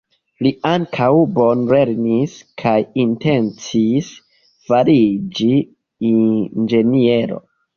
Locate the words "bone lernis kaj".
1.35-2.73